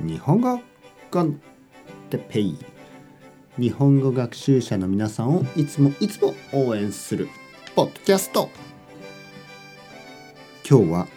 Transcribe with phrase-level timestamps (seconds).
[0.00, 0.60] 日本語
[1.10, 1.40] コン
[2.10, 2.58] テペイ？
[3.58, 7.28] 日本語学習者の皆さんをいつもいつも応援する
[7.74, 8.50] ポッドキャスト。
[10.68, 11.08] 今日は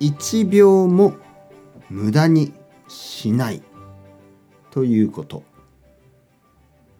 [0.00, 1.14] 1秒も
[1.88, 2.52] 無駄に
[2.88, 3.62] しない
[4.72, 5.44] ということ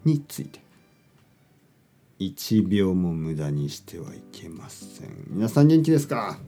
[0.04, 0.60] について。
[2.20, 5.10] 1秒も無駄にしてはいけません。
[5.30, 6.38] 皆さん元気ですか？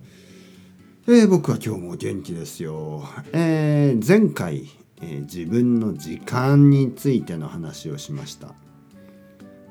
[1.09, 3.05] えー、僕は今日も元気ですよ。
[3.33, 4.69] えー、前回、
[5.01, 8.55] えー、自分の時間についての話をしました。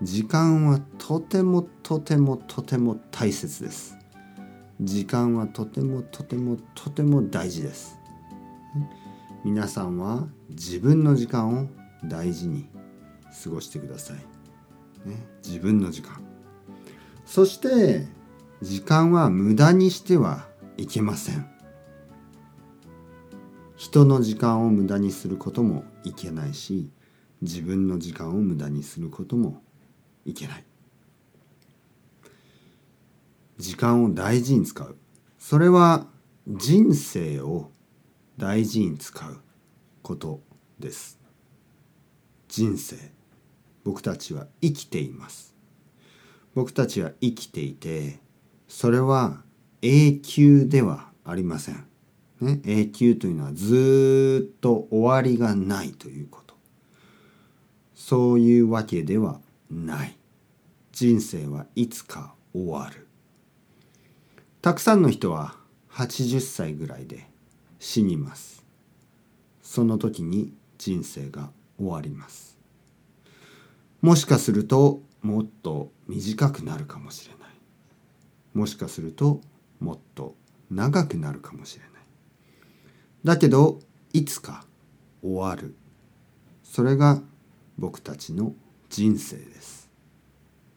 [0.02, 3.98] 時間はとてもとてもとても大切です。
[4.80, 7.99] 時間はとてもとてもとても大事です。
[9.44, 11.68] 皆さんは自分の時間を
[12.05, 12.70] 大事に
[13.44, 15.10] 過ごしてください。
[15.10, 16.18] ね、自分の時間。
[17.26, 18.08] そして
[18.62, 20.48] 時間は無駄にしては
[20.78, 21.50] いけません。
[23.76, 26.90] 人の時間を無駄にすることもいけないし
[27.41, 29.62] 自分の時間を無駄にすることも
[30.26, 30.64] いけない。
[33.58, 34.98] 時間を大事に使う。
[35.38, 36.08] それは
[36.48, 37.71] 人生を
[38.38, 39.40] 大事に使う
[40.02, 40.42] こと
[40.80, 41.20] です。
[42.48, 42.98] 人生。
[43.84, 45.55] 僕たちは生きています。
[46.55, 48.20] 僕たちは生きていて
[48.68, 49.44] それは
[49.88, 51.86] 永久ではありません。
[52.41, 56.55] ね、永久というのはずっと終わりがないということ。
[57.94, 60.18] そういうわけではない。
[60.92, 63.05] 人生はいつか終わる。
[64.64, 65.56] たくさんの人は
[65.92, 67.30] 80歳ぐらいで
[67.78, 68.66] 死にます。
[69.62, 72.58] その時に人生が終わります。
[74.02, 77.50] もしかするともっと短くなるかもしれない。
[78.56, 79.42] もしかすると
[79.86, 80.36] もっと
[80.72, 81.91] 長くなるかもしれない。
[83.24, 83.80] だけど
[84.14, 84.66] いつか
[85.22, 85.75] 終わる。
[86.64, 87.22] それが
[87.78, 88.53] 僕たちの
[88.90, 89.92] 人生です。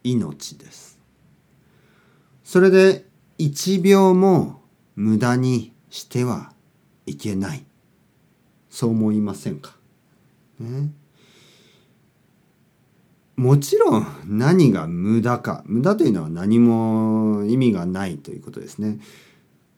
[0.04, 0.98] 命です。
[2.44, 3.06] それで
[3.38, 4.60] 一秒も
[4.94, 6.52] 無駄にしては
[7.06, 7.64] いけない。
[8.68, 9.74] そう思いませんか、
[10.60, 10.92] ね、
[13.38, 18.98] もちろん何が無駄か無駄というのは何も意味がないということですね。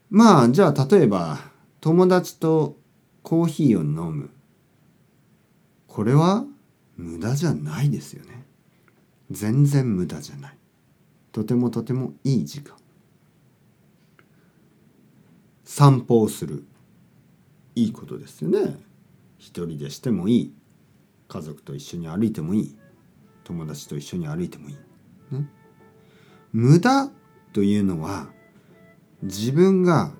[0.09, 1.39] まあじゃあ例えば
[1.83, 2.79] 友達と
[3.23, 4.31] コーヒーを飲む
[5.87, 6.47] これは
[6.97, 8.47] 無駄じゃないですよね。
[9.31, 10.57] 全然無駄じゃない。
[11.31, 12.75] とてもとてもいい時間。
[15.65, 16.65] 散歩をする
[17.75, 18.79] いいことですよね。
[19.37, 20.55] 一人でしてもいい。
[21.29, 22.77] 家族と一緒に歩いてもいい。
[23.51, 24.77] 友達と一緒に歩いてもいい？
[25.35, 25.49] ね、
[26.53, 27.11] 無駄
[27.53, 28.29] というのは
[29.23, 30.13] 自分が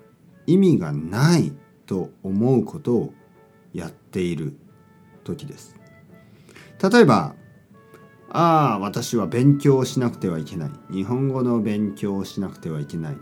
[0.45, 1.53] 意味がない
[1.85, 3.13] と思うことを
[3.73, 4.57] やっている
[5.23, 5.75] 時です。
[6.91, 7.35] 例えば
[8.29, 13.17] 「ああ私は勉強をしなくてはいけない」「日本語の勉強をしなくてはいけない」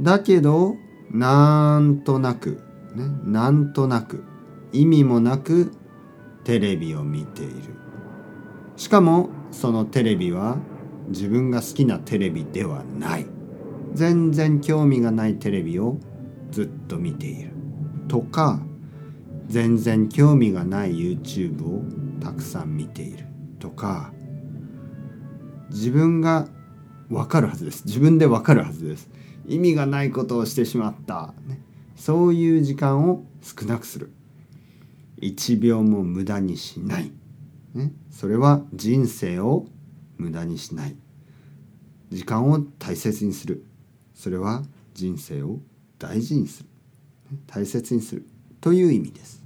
[0.00, 0.76] だけど
[1.10, 2.62] なんとなく
[2.94, 4.24] ねなんとなく
[4.72, 5.72] 意味もなく
[6.44, 7.74] テレビを見ている
[8.86, 10.58] しかもそのテレビは
[11.08, 13.26] 自分が好きなテレビではない。
[13.94, 15.98] 全然興味がないテレビを
[16.52, 17.50] ずっと見ている
[18.06, 18.60] とか
[19.48, 21.82] 全然興味がない YouTube を
[22.20, 23.26] たくさん見ている
[23.58, 24.12] とか
[25.70, 26.46] 自分が
[27.10, 27.86] わかるはずです。
[27.86, 29.10] 自分でわかるはずです。
[29.48, 31.60] 意味がないことをしてしまった、ね、
[31.96, 34.12] そういう時間を少なくする。
[35.22, 37.10] 1秒も無駄にしない。
[37.76, 39.66] ね、それは人生を
[40.16, 40.96] 無駄にしない。
[42.10, 43.64] 時間を大切にする。
[44.14, 44.62] それは
[44.94, 45.58] 人生を
[45.98, 46.68] 大事にする。
[47.46, 48.26] 大切にする。
[48.60, 49.44] という意味です。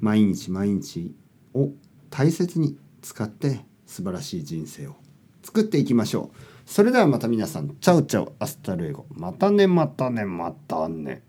[0.00, 1.14] 毎日毎日
[1.54, 1.70] を
[2.08, 4.96] 大切に使って素晴らしい人生を
[5.42, 6.36] 作っていきましょう。
[6.64, 7.76] それではまた皆さん。
[7.80, 9.06] Chao chao hasta luego。
[9.10, 11.22] またねまたねまたね。